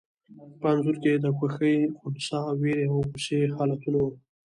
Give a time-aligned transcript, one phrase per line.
[0.59, 4.11] په انځور کې د خوښي، خنثی، وېرې او غوسې حالتونه وو.